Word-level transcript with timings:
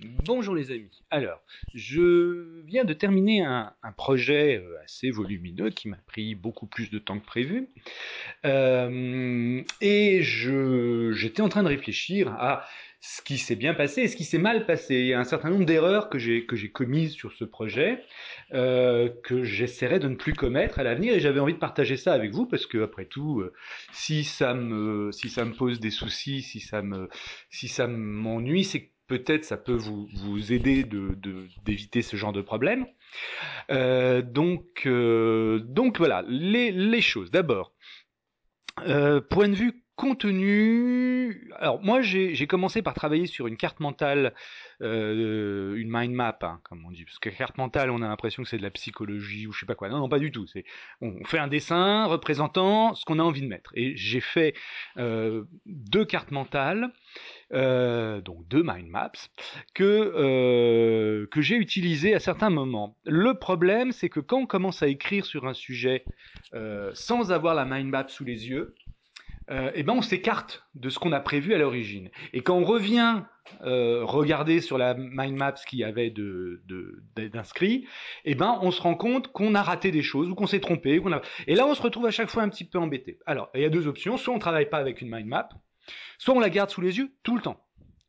Bonjour 0.00 0.54
les 0.54 0.72
amis. 0.72 1.02
Alors, 1.10 1.40
je 1.72 2.60
viens 2.66 2.84
de 2.84 2.92
terminer 2.92 3.42
un, 3.42 3.72
projet 3.96 4.58
euh, 4.58 4.76
assez 4.84 5.10
volumineux 5.10 5.70
qui 5.70 5.88
m'a 5.88 5.96
pris 6.06 6.34
beaucoup 6.34 6.66
plus 6.66 6.90
de 6.90 6.98
temps 6.98 7.18
que 7.18 7.24
prévu. 7.24 7.70
Euh, 8.44 9.62
et 9.80 10.20
j'étais 10.22 11.40
en 11.40 11.48
train 11.48 11.62
de 11.62 11.68
réfléchir 11.68 12.28
à 12.28 12.66
ce 13.00 13.22
qui 13.22 13.38
s'est 13.38 13.56
bien 13.56 13.72
passé 13.72 14.02
et 14.02 14.08
ce 14.08 14.16
qui 14.16 14.24
s'est 14.24 14.36
mal 14.36 14.66
passé. 14.66 14.96
Il 14.96 15.06
y 15.06 15.14
a 15.14 15.18
un 15.18 15.24
certain 15.24 15.48
nombre 15.48 15.64
d'erreurs 15.64 16.10
que 16.10 16.18
j'ai 16.18 16.44
que 16.44 16.56
j'ai 16.56 16.70
commises 16.70 17.14
sur 17.14 17.32
ce 17.32 17.44
projet 17.44 18.02
euh, 18.52 19.08
que 19.22 19.44
j'essaierai 19.44 19.98
de 19.98 20.08
ne 20.08 20.16
plus 20.16 20.34
commettre 20.34 20.78
à 20.78 20.82
l'avenir 20.82 21.14
et 21.14 21.20
j'avais 21.20 21.40
envie 21.40 21.54
de 21.54 21.58
partager 21.58 21.96
ça 21.96 22.12
avec 22.12 22.32
vous 22.32 22.44
parce 22.44 22.66
que 22.66 22.82
après 22.82 23.06
tout, 23.06 23.42
si 23.92 24.24
ça 24.24 24.52
me 24.52 25.10
si 25.12 25.30
ça 25.30 25.46
me 25.46 25.54
pose 25.54 25.80
des 25.80 25.90
soucis, 25.90 26.42
si 26.42 26.60
ça 26.60 26.82
me 26.82 27.08
si 27.48 27.68
ça 27.68 27.86
m'ennuie, 27.86 28.64
c'est 28.64 28.90
peut-être 29.06 29.44
ça 29.44 29.56
peut 29.56 29.74
vous, 29.74 30.08
vous 30.14 30.52
aider 30.52 30.84
de, 30.84 31.16
d'éviter 31.64 32.02
ce 32.02 32.16
genre 32.16 32.32
de 32.32 32.42
problème. 32.42 32.86
Euh, 33.70 34.22
donc, 34.22 34.82
euh, 34.86 35.60
donc 35.60 35.98
voilà, 35.98 36.24
les, 36.28 36.72
les 36.72 37.00
choses. 37.00 37.30
D'abord, 37.30 37.72
euh, 38.86 39.20
point 39.20 39.48
de 39.48 39.54
vue 39.54 39.82
contenu. 39.96 41.50
Alors 41.56 41.82
moi 41.82 42.02
j'ai 42.02 42.46
commencé 42.46 42.82
par 42.82 42.92
travailler 42.92 43.26
sur 43.26 43.46
une 43.46 43.56
carte 43.56 43.80
mentale, 43.80 44.34
euh, 44.82 45.74
une 45.76 45.88
mind 45.90 46.12
map, 46.12 46.38
hein, 46.42 46.60
comme 46.64 46.84
on 46.84 46.90
dit, 46.90 47.04
parce 47.04 47.18
que 47.18 47.30
carte 47.30 47.56
mentale 47.56 47.90
on 47.90 48.02
a 48.02 48.08
l'impression 48.08 48.42
que 48.42 48.48
c'est 48.48 48.58
de 48.58 48.62
la 48.62 48.70
psychologie 48.70 49.46
ou 49.46 49.52
je 49.52 49.60
sais 49.60 49.66
pas 49.66 49.74
quoi. 49.74 49.88
Non 49.88 49.98
non 49.98 50.08
pas 50.10 50.18
du 50.18 50.30
tout. 50.30 50.46
C'est 50.46 50.64
on 51.00 51.24
fait 51.24 51.38
un 51.38 51.48
dessin 51.48 52.04
représentant 52.04 52.94
ce 52.94 53.06
qu'on 53.06 53.18
a 53.18 53.22
envie 53.22 53.40
de 53.40 53.48
mettre. 53.48 53.70
Et 53.74 53.96
j'ai 53.96 54.20
fait 54.20 54.54
euh, 54.98 55.44
deux 55.64 56.04
cartes 56.04 56.30
mentales, 56.30 56.92
euh, 57.52 58.20
donc 58.20 58.46
deux 58.48 58.62
mind 58.64 58.88
maps 58.88 59.12
que 59.74 59.84
euh, 59.84 61.26
que 61.30 61.40
j'ai 61.40 61.56
utilisées 61.56 62.14
à 62.14 62.18
certains 62.18 62.50
moments. 62.50 62.96
Le 63.04 63.34
problème 63.34 63.92
c'est 63.92 64.08
que 64.08 64.20
quand 64.20 64.38
on 64.38 64.46
commence 64.46 64.82
à 64.82 64.88
écrire 64.88 65.24
sur 65.24 65.46
un 65.46 65.54
sujet 65.54 66.04
euh, 66.54 66.90
sans 66.94 67.30
avoir 67.32 67.54
la 67.54 67.64
mind 67.64 67.88
map 67.88 68.06
sous 68.08 68.24
les 68.24 68.48
yeux 68.48 68.74
euh, 69.50 69.70
eh 69.74 69.84
ben 69.84 69.92
on 69.92 70.02
s'écarte 70.02 70.64
de 70.74 70.90
ce 70.90 70.98
qu'on 70.98 71.12
a 71.12 71.20
prévu 71.20 71.54
à 71.54 71.58
l'origine. 71.58 72.10
Et 72.32 72.42
quand 72.42 72.56
on 72.56 72.64
revient 72.64 73.22
euh, 73.62 74.04
regarder 74.04 74.60
sur 74.60 74.76
la 74.76 74.94
mind 74.94 75.36
map 75.36 75.54
ce 75.54 75.64
qu'il 75.66 75.78
y 75.78 75.84
avait 75.84 76.10
de, 76.10 76.62
d'inscrit, 77.16 77.86
eh 78.24 78.34
ben 78.34 78.58
on 78.62 78.72
se 78.72 78.82
rend 78.82 78.96
compte 78.96 79.28
qu'on 79.28 79.54
a 79.54 79.62
raté 79.62 79.92
des 79.92 80.02
choses 80.02 80.28
ou 80.30 80.34
qu'on 80.34 80.48
s'est 80.48 80.60
trompé. 80.60 81.00
A... 81.12 81.22
Et 81.46 81.54
là 81.54 81.64
on 81.66 81.74
se 81.74 81.82
retrouve 81.82 82.06
à 82.06 82.10
chaque 82.10 82.28
fois 82.28 82.42
un 82.42 82.48
petit 82.48 82.64
peu 82.64 82.78
embêté. 82.78 83.18
Alors 83.24 83.50
il 83.54 83.60
y 83.60 83.64
a 83.64 83.70
deux 83.70 83.86
options, 83.86 84.16
soit 84.16 84.34
on 84.34 84.40
travaille 84.40 84.68
pas 84.68 84.78
avec 84.78 85.00
une 85.00 85.14
mind 85.14 85.28
map, 85.28 85.48
soit 86.18 86.34
on 86.34 86.40
la 86.40 86.50
garde 86.50 86.70
sous 86.70 86.80
les 86.80 86.98
yeux 86.98 87.10
tout 87.22 87.36
le 87.36 87.42
temps. 87.42 87.62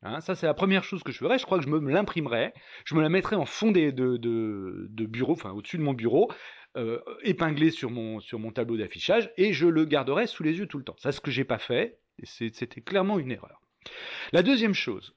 Hein, 0.04 0.22
ça, 0.22 0.36
c'est 0.36 0.46
la 0.46 0.54
première 0.54 0.84
chose 0.84 1.04
que 1.04 1.12
je 1.12 1.18
ferais. 1.18 1.40
Je 1.40 1.46
crois 1.46 1.58
que 1.58 1.64
je 1.64 1.70
me 1.70 1.92
l'imprimerais. 1.92 2.54
Je 2.86 2.96
me 2.96 3.02
la 3.02 3.10
mettrais 3.10 3.36
en 3.36 3.46
fond 3.46 3.72
de, 3.72 5.06
bureau, 5.06 5.34
enfin 5.34 5.52
au-dessus 5.52 5.78
de 5.78 5.84
mon 5.84 5.94
bureau, 5.94 6.32
euh, 6.76 7.00
épinglé 7.24 7.72
sur 7.72 7.90
mon, 7.90 8.22
tableau 8.54 8.78
d'affichage 8.78 9.32
et 9.38 9.54
je 9.54 9.68
le 9.68 9.86
garderai 9.86 10.28
sous 10.28 10.44
les 10.44 10.58
yeux 10.58 10.68
tout 10.68 10.78
le 10.78 10.84
temps. 10.84 10.96
Ça, 11.00 11.12
ce 11.12 11.20
que 11.20 11.32
j'ai 11.32 11.44
pas 11.44 11.58
fait, 11.58 12.00
c'était 12.24 12.82
clairement 12.82 13.20
une 13.20 13.32
erreur. 13.32 13.62
La 14.34 14.44
deuxième 14.44 14.74
chose, 14.74 15.16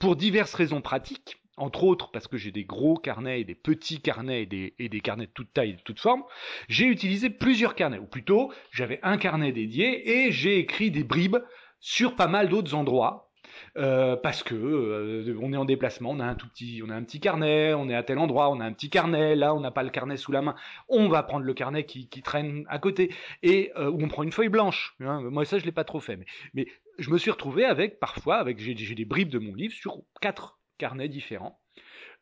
pour 0.00 0.16
diverses 0.16 0.54
raisons 0.54 0.80
pratiques, 0.80 1.41
entre 1.56 1.84
autres 1.84 2.10
parce 2.10 2.28
que 2.28 2.36
j'ai 2.36 2.50
des 2.50 2.64
gros 2.64 2.96
carnets 2.96 3.40
et 3.40 3.44
des 3.44 3.54
petits 3.54 4.00
carnets 4.00 4.42
et 4.42 4.46
des, 4.46 4.74
et 4.78 4.88
des 4.88 5.00
carnets 5.00 5.26
de 5.26 5.32
toute 5.32 5.52
taille 5.52 5.70
et 5.70 5.74
de 5.74 5.82
toute 5.82 6.00
forme, 6.00 6.22
j'ai 6.68 6.86
utilisé 6.86 7.30
plusieurs 7.30 7.74
carnets, 7.74 7.98
ou 7.98 8.06
plutôt 8.06 8.52
j'avais 8.70 9.00
un 9.02 9.16
carnet 9.18 9.52
dédié 9.52 10.26
et 10.26 10.32
j'ai 10.32 10.58
écrit 10.58 10.90
des 10.90 11.04
bribes 11.04 11.38
sur 11.80 12.16
pas 12.16 12.28
mal 12.28 12.48
d'autres 12.48 12.74
endroits 12.74 13.32
euh, 13.76 14.16
parce 14.16 14.42
que 14.42 14.54
euh, 14.54 15.38
on 15.40 15.52
est 15.52 15.56
en 15.56 15.64
déplacement, 15.64 16.10
on 16.10 16.20
a 16.20 16.24
un 16.24 16.34
tout 16.34 16.48
petit, 16.48 16.82
on 16.84 16.90
a 16.90 16.94
un 16.94 17.02
petit 17.02 17.20
carnet, 17.20 17.74
on 17.74 17.88
est 17.88 17.94
à 17.94 18.02
tel 18.02 18.18
endroit, 18.18 18.50
on 18.50 18.60
a 18.60 18.64
un 18.64 18.72
petit 18.72 18.90
carnet, 18.90 19.34
là 19.34 19.54
on 19.54 19.60
n'a 19.60 19.70
pas 19.70 19.82
le 19.82 19.90
carnet 19.90 20.16
sous 20.16 20.32
la 20.32 20.42
main, 20.42 20.54
on 20.88 21.08
va 21.08 21.22
prendre 21.22 21.44
le 21.44 21.54
carnet 21.54 21.84
qui, 21.84 22.08
traîne 22.22 22.64
à 22.68 22.78
côté 22.78 23.12
et 23.42 23.72
euh, 23.76 23.90
on 23.98 24.08
prend 24.08 24.22
une 24.22 24.32
feuille 24.32 24.48
blanche. 24.48 24.94
Hein. 25.00 25.22
Moi 25.22 25.44
ça 25.44 25.58
je 25.58 25.64
l'ai 25.64 25.72
pas 25.72 25.84
trop 25.84 26.00
fait, 26.00 26.16
mais, 26.16 26.26
mais 26.54 26.66
je 26.98 27.10
me 27.10 27.18
suis 27.18 27.30
retrouvé 27.30 27.64
avec 27.64 27.98
parfois 27.98 28.36
avec 28.36 28.58
j'ai 28.58 28.74
des 28.74 29.04
bribes 29.04 29.30
de 29.30 29.38
mon 29.38 29.54
livre 29.54 29.74
sur 29.74 30.02
quatre 30.20 30.58
carnets 30.78 31.08
différents. 31.08 31.60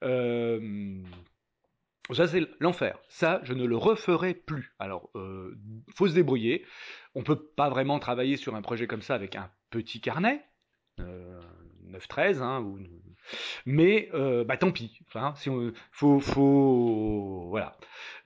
Euh, 0.02 1.02
ça 2.12 2.26
c'est 2.26 2.46
l'enfer. 2.58 2.98
Ça, 3.08 3.40
je 3.44 3.54
ne 3.54 3.64
le 3.64 3.76
referai 3.76 4.34
plus. 4.34 4.74
Alors, 4.78 5.10
euh, 5.14 5.56
faut 5.94 6.08
se 6.08 6.14
débrouiller. 6.14 6.64
On 7.14 7.22
peut 7.22 7.40
pas 7.40 7.68
vraiment 7.68 7.98
travailler 7.98 8.36
sur 8.36 8.54
un 8.54 8.62
projet 8.62 8.86
comme 8.86 9.02
ça 9.02 9.14
avec 9.14 9.36
un 9.36 9.50
petit 9.70 10.00
carnet. 10.00 10.44
9-13, 10.98 12.42
hein. 12.42 12.64
Mais 13.66 14.08
euh, 14.14 14.44
bah 14.44 14.56
tant 14.56 14.70
pis. 14.70 15.00
Enfin, 15.06 15.34
faut, 15.92 16.20
faut, 16.20 17.46
voilà. 17.48 17.76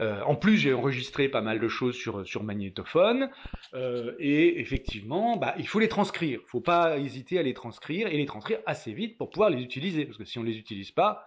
Euh, 0.01 0.23
en 0.23 0.37
plus, 0.37 0.57
j'ai 0.57 0.73
enregistré 0.73 1.29
pas 1.29 1.41
mal 1.41 1.61
de 1.61 1.69
choses 1.69 1.95
sur 1.95 2.27
sur 2.27 2.43
magnétophone, 2.43 3.31
euh, 3.75 4.15
et 4.19 4.61
effectivement, 4.61 5.37
bah 5.37 5.55
il 5.59 5.67
faut 5.67 5.81
les 5.81 5.89
transcrire. 5.89 6.41
Faut 6.47 6.61
pas 6.61 6.99
hésiter 6.99 7.39
à 7.39 7.43
les 7.43 7.55
transcrire 7.55 8.09
et 8.09 8.17
les 8.17 8.27
transcrire 8.27 8.59
assez 8.67 8.93
vite 8.93 9.19
pour 9.19 9.31
pouvoir 9.31 9.51
les 9.51 9.63
utiliser, 9.63 10.05
parce 10.05 10.19
que 10.19 10.25
si 10.25 10.39
on 10.39 10.43
les 10.43 10.57
utilise 10.57 10.91
pas, 10.91 11.27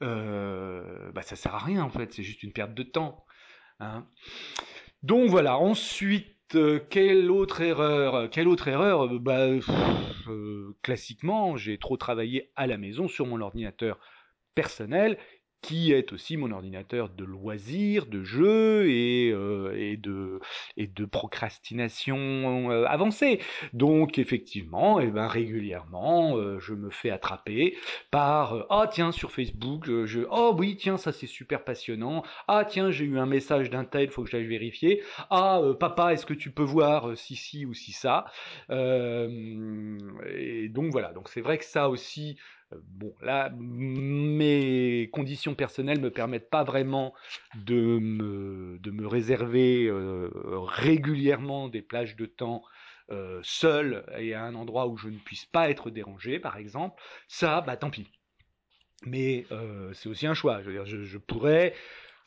bah 0.00 1.22
ça 1.22 1.36
sert 1.36 1.54
à 1.54 1.58
rien 1.58 1.82
en 1.82 1.90
fait. 1.90 2.12
C'est 2.12 2.22
juste 2.22 2.42
une 2.42 2.52
perte 2.52 2.74
de 2.74 2.82
temps. 2.82 3.24
Hein. 3.80 4.06
Donc 5.02 5.28
voilà. 5.30 5.58
Ensuite 5.58 6.39
euh, 6.54 6.80
quelle 6.90 7.30
autre 7.30 7.60
erreur 7.60 8.28
Quelle 8.30 8.48
autre 8.48 8.68
erreur 8.68 9.08
Bah, 9.20 9.46
euh, 10.28 10.76
classiquement, 10.82 11.56
j'ai 11.56 11.78
trop 11.78 11.96
travaillé 11.96 12.50
à 12.56 12.66
la 12.66 12.78
maison 12.78 13.08
sur 13.08 13.26
mon 13.26 13.40
ordinateur 13.40 13.98
personnel 14.54 15.18
qui 15.62 15.92
est 15.92 16.12
aussi 16.12 16.36
mon 16.36 16.52
ordinateur 16.52 17.08
de 17.10 17.24
loisirs, 17.24 18.06
de 18.06 18.22
jeux 18.22 18.90
et, 18.90 19.30
euh, 19.30 19.74
et 19.76 19.96
de 19.96 20.40
et 20.76 20.86
de 20.86 21.04
procrastination 21.04 22.70
euh, 22.70 22.84
avancée. 22.86 23.40
Donc 23.72 24.18
effectivement, 24.18 25.00
et 25.00 25.06
eh 25.08 25.10
ben 25.10 25.26
régulièrement, 25.26 26.36
euh, 26.36 26.58
je 26.60 26.74
me 26.74 26.90
fais 26.90 27.10
attraper 27.10 27.76
par 28.10 28.66
ah 28.70 28.88
tiens 28.90 29.12
sur 29.12 29.32
Facebook, 29.32 29.84
je 30.06 30.20
oh 30.30 30.54
oui 30.58 30.76
tiens 30.76 30.96
ça 30.96 31.12
c'est 31.12 31.26
super 31.26 31.64
passionnant. 31.64 32.22
Ah 32.48 32.64
tiens 32.66 32.90
j'ai 32.90 33.04
eu 33.04 33.18
un 33.18 33.26
message 33.26 33.70
d'un 33.70 33.84
tel, 33.84 34.10
faut 34.10 34.24
que 34.24 34.30
j'aille 34.30 34.46
vérifier. 34.46 35.02
Ah 35.30 35.60
papa 35.78 36.12
est-ce 36.12 36.26
que 36.26 36.34
tu 36.34 36.50
peux 36.50 36.62
voir 36.62 37.16
si 37.16 37.36
si 37.36 37.66
ou 37.66 37.74
si 37.74 37.92
ça. 37.92 38.24
et 38.70 40.68
donc 40.70 40.92
voilà, 40.92 41.12
donc 41.12 41.28
c'est 41.28 41.40
vrai 41.40 41.58
que 41.58 41.64
ça 41.64 41.88
aussi 41.88 42.38
Bon, 42.72 43.12
là, 43.20 43.50
mes 43.58 45.10
conditions 45.12 45.54
personnelles 45.54 46.00
me 46.00 46.10
permettent 46.10 46.50
pas 46.50 46.62
vraiment 46.62 47.14
de 47.56 47.98
me, 47.98 48.78
de 48.78 48.90
me 48.90 49.06
réserver 49.06 49.86
euh, 49.86 50.30
régulièrement 50.60 51.68
des 51.68 51.82
plages 51.82 52.14
de 52.14 52.26
temps 52.26 52.62
euh, 53.10 53.40
seul 53.42 54.04
et 54.18 54.34
à 54.34 54.44
un 54.44 54.54
endroit 54.54 54.86
où 54.86 54.96
je 54.96 55.08
ne 55.08 55.18
puisse 55.18 55.46
pas 55.46 55.68
être 55.68 55.90
dérangé, 55.90 56.38
par 56.38 56.56
exemple. 56.56 57.00
Ça, 57.26 57.60
bah 57.60 57.76
tant 57.76 57.90
pis. 57.90 58.08
Mais 59.04 59.46
euh, 59.50 59.92
c'est 59.94 60.08
aussi 60.08 60.26
un 60.28 60.34
choix. 60.34 60.62
Je 60.62 60.70
veux 60.70 60.84
dire, 60.84 60.86
je 60.86 61.18
pourrais 61.18 61.74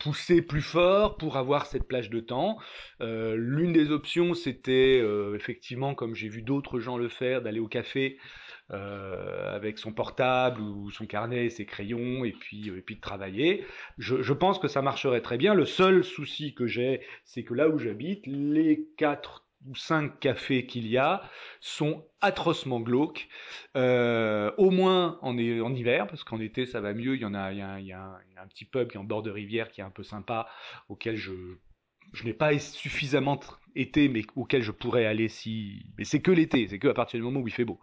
pousser 0.03 0.41
plus 0.41 0.62
fort 0.62 1.16
pour 1.18 1.38
avoir 1.38 1.66
cette 1.66 1.88
plage 1.88 2.09
de 2.09 2.19
temps. 2.19 2.58
Euh, 3.02 3.36
L'une 3.38 3.72
des 3.72 3.90
options, 3.91 4.34
c'était 4.34 5.00
euh, 5.02 5.34
effectivement, 5.36 5.96
comme 5.96 6.14
j'ai 6.14 6.28
vu 6.28 6.41
d'autres 6.41 6.80
gens 6.80 6.97
le 6.97 7.08
faire, 7.08 7.41
d'aller 7.41 7.62
au 7.62 7.69
café 7.69 8.18
euh, 8.72 9.56
avec 9.56 9.80
son 9.80 9.94
portable 9.94 10.62
ou 10.62 10.92
son 10.92 11.06
carnet, 11.06 11.50
ses 11.50 11.66
crayons, 11.66 12.25
et 12.25 12.34
puis 12.34 12.68
et 12.68 12.81
puis 12.81 12.96
de 12.96 13.02
travailler. 13.02 13.66
Je, 13.97 14.22
je 14.22 14.34
pense 14.34 14.59
que 14.59 14.68
ça 14.68 14.81
marcherait 14.81 15.22
très 15.22 15.38
bien. 15.38 15.53
Le 15.53 15.66
seul 15.66 16.03
souci 16.03 16.53
que 16.53 16.68
j'ai, 16.68 17.02
c'est 17.24 17.44
que 17.44 17.53
là 17.53 17.69
où 17.69 17.78
j'habite, 17.78 18.28
les 18.28 18.90
quatre 18.97 19.43
ou 19.68 19.75
cinq 19.75 20.19
cafés 20.19 20.66
qu'il 20.66 20.88
y 20.88 20.97
a 20.97 21.22
sont 21.59 22.06
atrocement 22.22 22.79
glauques, 22.79 23.28
euh, 23.75 24.51
au 24.57 24.72
moins 24.72 25.19
en, 25.22 25.38
en 25.38 25.74
hiver, 25.74 26.07
parce 26.07 26.24
qu'en 26.24 26.39
été 26.39 26.65
ça 26.65 26.81
va 26.81 26.94
mieux, 26.94 27.15
il 27.15 27.21
y 27.21 27.25
en 27.25 27.33
a, 27.33 27.51
il 27.51 27.60
y 27.60 27.62
a, 27.62 27.80
il 27.80 27.88
y 27.88 27.94
a 27.94 28.19
un, 28.38 28.48
petit 28.48 28.65
pub 28.65 28.89
qui 28.89 28.98
est 28.98 29.00
en 29.00 29.04
bord 29.04 29.24
de 29.24 29.31
rivière 29.31 29.69
qui 29.69 29.81
est 29.81 29.83
un 29.83 29.89
peu 29.89 30.04
sympa, 30.04 30.48
auquel 30.89 31.15
je, 31.15 31.33
je 32.13 32.24
n'ai 32.24 32.33
pas 32.33 32.57
suffisamment 32.60 33.39
été, 33.75 34.07
mais 34.07 34.24
auquel 34.36 34.62
je 34.62 34.71
pourrais 34.71 35.06
aller 35.06 35.27
si... 35.27 35.86
Mais 35.98 36.04
c'est 36.04 36.21
que 36.21 36.31
l'été, 36.31 36.68
c'est 36.68 36.80
que 36.80 36.88
à 36.88 36.94
partir 36.94 37.19
du 37.19 37.24
moment 37.24 37.39
où 37.39 37.48
il 37.48 37.54
fait 37.54 37.65
beau. 37.65 37.80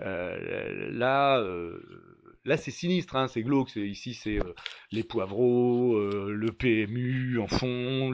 Euh, 0.00 0.90
là... 0.92 1.38
Euh, 1.38 1.80
Là, 2.46 2.58
c'est 2.58 2.70
sinistre, 2.70 3.16
hein, 3.16 3.26
c'est 3.26 3.42
glauque. 3.42 3.74
Ici, 3.76 4.12
c'est 4.12 4.38
euh, 4.38 4.54
les 4.92 5.02
poivreaux, 5.02 5.94
euh, 5.96 6.30
le 6.30 6.52
PMU 6.52 7.38
en 7.38 7.48
fond, 7.48 8.10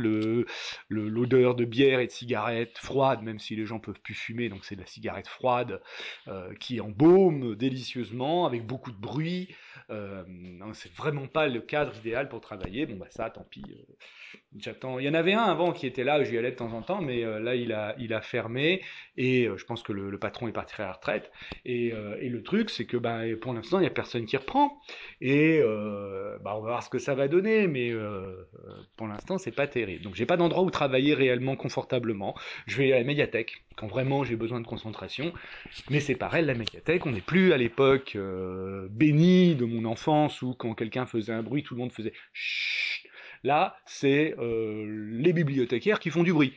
l'odeur 0.89 1.57
de 1.57 1.65
bière 1.65 1.99
et 1.99 2.07
de 2.07 2.13
cigarette 2.13 2.79
froide, 2.79 3.23
même 3.23 3.41
si 3.41 3.57
les 3.57 3.67
gens 3.67 3.81
peuvent 3.81 4.01
plus 4.01 4.15
fumer, 4.15 4.49
donc 4.49 4.65
c'est 4.65 4.77
de 4.77 4.81
la 4.81 4.87
cigarette 4.87 5.27
froide 5.27 5.83
euh, 6.29 6.55
qui 6.61 6.81
embaume 6.81 7.57
délicieusement, 7.57 8.47
avec 8.47 8.65
beaucoup 8.67 8.93
de 8.93 9.01
bruit. 9.01 9.49
C'est 10.75 10.93
vraiment 10.95 11.27
pas 11.27 11.49
le 11.49 11.61
cadre 11.61 11.97
idéal 11.97 12.29
pour 12.29 12.41
travailler. 12.41 12.87
Bon, 12.87 12.97
bah 12.97 13.09
ça, 13.11 13.29
tant 13.31 13.45
pis. 13.51 13.65
J'attends. 14.59 14.99
Il 14.99 15.05
y 15.05 15.09
en 15.09 15.15
avait 15.15 15.33
un 15.33 15.45
avant 15.45 15.71
qui 15.71 15.87
était 15.87 16.03
là, 16.03 16.25
j'y 16.25 16.37
allais 16.37 16.51
de 16.51 16.57
temps 16.57 16.73
en 16.73 16.83
temps, 16.83 17.01
mais 17.01 17.25
euh, 17.25 17.39
là 17.39 17.55
il 17.55 17.73
a, 17.73 17.95
il 18.01 18.13
a 18.13 18.21
fermé 18.21 18.83
et 19.17 19.47
euh, 19.47 19.57
je 19.57 19.65
pense 19.65 19.85
que 19.85 19.93
le, 19.93 20.11
le, 20.11 20.19
patron 20.19 20.49
est 20.49 20.53
parti 20.53 20.75
à 20.79 20.87
la 20.87 20.93
retraite. 20.93 21.31
Et, 21.65 21.93
euh, 21.93 22.17
et 22.21 22.29
le 22.29 22.43
truc, 22.43 22.69
c'est 22.69 22.85
que 22.85 22.97
bah, 22.97 23.21
pour 23.41 23.55
l'instant 23.55 23.79
il 23.79 23.85
y 23.85 23.87
a 23.87 23.91
personne 23.91 24.27
qui 24.27 24.37
reprend. 24.37 24.81
Et 25.21 25.61
bah, 26.43 26.57
on 26.57 26.63
va 26.63 26.71
voir 26.71 26.83
ce 26.83 26.91
que 26.91 26.99
ça 26.99 27.15
va 27.15 27.29
donner, 27.29 27.69
mais 27.69 27.93
pour 28.97 29.07
l'instant 29.07 29.39
c'est 29.39 29.55
pas 29.55 29.69
terrible. 29.69 30.03
Donc 30.03 30.17
j'ai 30.17 30.27
pas 30.27 30.37
d'endroit 30.37 30.65
où 30.65 30.71
travailler 30.71 31.15
réellement 31.15 31.55
confortablement. 31.55 32.35
Je 32.67 32.79
vais 32.79 32.93
à 32.93 32.99
la 32.99 33.05
médiathèque 33.05 33.63
quand 33.77 33.87
vraiment 33.87 34.25
j'ai 34.25 34.37
besoin 34.37 34.61
de 34.61 34.67
concentration. 34.67 35.33
Mais 35.91 36.01
c'est 36.01 36.17
pareil, 36.17 36.45
la 36.45 36.55
médiathèque, 36.55 37.07
on 37.07 37.13
n'est 37.13 37.21
plus 37.21 37.53
à 37.53 37.57
l'époque 37.57 38.19
bénie 38.91 39.55
de 39.55 39.65
mon 39.65 39.85
enfance 39.85 40.43
où 40.43 40.55
quand 40.55 40.75
quelqu'un 40.75 41.07
faisait 41.07 41.33
un 41.33 41.45
bruit, 41.45 41.63
tout 41.63 41.75
le 41.75 41.81
monde 41.81 41.93
faisait 41.93 42.13
Là, 43.43 43.77
c'est 43.87 44.35
euh, 44.39 45.09
les 45.13 45.33
bibliothécaires 45.33 45.99
qui 45.99 46.11
font 46.11 46.23
du 46.23 46.33
bruit. 46.33 46.57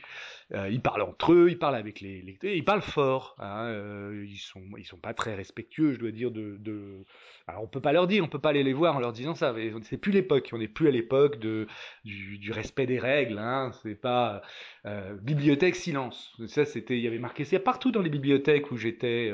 Euh, 0.52 0.68
ils 0.70 0.80
parlent 0.80 1.02
entre 1.02 1.32
eux, 1.32 1.48
ils 1.50 1.58
parlent 1.58 1.76
avec 1.76 2.00
les 2.00 2.38
ils 2.42 2.64
parlent 2.64 2.82
fort. 2.82 3.36
Hein, 3.38 3.66
euh, 3.66 4.26
ils 4.28 4.38
sont, 4.38 4.62
ils 4.76 4.84
sont 4.84 4.98
pas 4.98 5.14
très 5.14 5.34
respectueux, 5.34 5.94
je 5.94 5.98
dois 5.98 6.10
dire. 6.10 6.30
De, 6.30 6.56
de... 6.58 7.04
Alors 7.46 7.62
on 7.62 7.66
peut 7.66 7.80
pas 7.80 7.92
leur 7.92 8.06
dire, 8.06 8.24
on 8.24 8.28
peut 8.28 8.38
pas 8.38 8.50
aller 8.50 8.62
les 8.62 8.72
voir 8.72 8.96
en 8.96 9.00
leur 9.00 9.12
disant 9.12 9.34
ça. 9.34 9.54
C'est 9.82 9.96
plus 9.96 10.12
l'époque. 10.12 10.50
On 10.52 10.58
n'est 10.58 10.68
plus 10.68 10.88
à 10.88 10.90
l'époque 10.90 11.38
de 11.38 11.66
du, 12.04 12.52
respect 12.52 12.86
des 12.86 12.98
règles. 12.98 13.38
Hein, 13.38 13.72
c'est 13.82 13.94
pas 13.94 14.42
euh, 14.86 15.14
bibliothèque 15.22 15.76
silence. 15.76 16.34
Ça 16.46 16.64
c'était, 16.64 16.96
il 16.98 17.02
y 17.02 17.06
avait 17.06 17.18
marqué 17.18 17.44
ça 17.44 17.58
partout 17.58 17.90
dans 17.90 18.02
les 18.02 18.10
bibliothèques 18.10 18.70
où 18.70 18.76
j'étais 18.76 19.32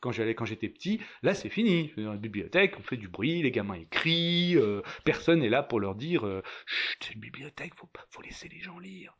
quand 0.00 0.12
j'allais 0.12 0.34
quand 0.34 0.44
j'étais 0.44 0.68
petit. 0.68 1.00
Là 1.22 1.34
c'est 1.34 1.48
fini. 1.48 1.92
Dans 1.96 2.12
la 2.12 2.18
bibliothèque, 2.18 2.74
on 2.78 2.82
fait 2.82 2.96
du 2.96 3.08
bruit, 3.08 3.42
les 3.42 3.50
gamins 3.50 3.74
écrivent. 3.74 4.58
Euh, 4.58 4.82
personne 5.04 5.40
n'est 5.40 5.48
là 5.48 5.62
pour 5.62 5.80
leur 5.80 5.94
dire, 5.94 6.22
chut, 6.66 6.98
c'est 7.00 7.14
une 7.14 7.20
bibliothèque, 7.20 7.74
faut 7.74 7.88
faut 8.10 8.22
laisser 8.22 8.48
les 8.48 8.60
gens 8.60 8.78
lire. 8.78 9.14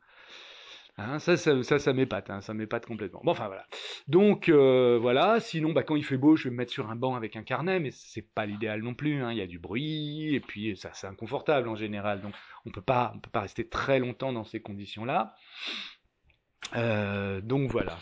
Hein, 0.97 1.17
ça, 1.17 1.37
ça, 1.37 1.63
ça, 1.63 1.79
ça 1.79 1.91
m'épate, 1.93 2.29
hein, 2.29 2.41
ça 2.41 2.53
m'épate 2.53 2.85
complètement. 2.85 3.21
Bon, 3.23 3.31
enfin 3.31 3.47
voilà. 3.47 3.65
Donc 4.07 4.47
euh, 4.47 4.99
voilà. 5.01 5.39
Sinon, 5.39 5.73
bah, 5.73 5.81
quand 5.81 5.95
il 5.95 6.03
fait 6.03 6.17
beau, 6.17 6.35
je 6.35 6.43
vais 6.45 6.49
me 6.51 6.57
mettre 6.57 6.71
sur 6.71 6.89
un 6.91 6.95
banc 6.95 7.15
avec 7.15 7.35
un 7.35 7.41
carnet, 7.41 7.79
mais 7.79 7.89
c'est 7.91 8.27
pas 8.35 8.45
l'idéal 8.45 8.81
non 8.83 8.93
plus. 8.93 9.23
Hein. 9.23 9.31
Il 9.31 9.37
y 9.39 9.41
a 9.41 9.47
du 9.47 9.57
bruit 9.57 10.35
et 10.35 10.39
puis 10.39 10.77
ça, 10.77 10.91
c'est 10.93 11.07
inconfortable 11.07 11.67
en 11.67 11.75
général. 11.75 12.21
Donc 12.21 12.33
on 12.67 12.69
peut 12.69 12.81
pas, 12.81 13.11
on 13.15 13.19
peut 13.19 13.31
pas 13.31 13.41
rester 13.41 13.67
très 13.67 13.97
longtemps 13.97 14.33
dans 14.33 14.43
ces 14.43 14.61
conditions-là. 14.61 15.35
Euh, 16.75 17.41
donc 17.41 17.71
voilà. 17.71 17.97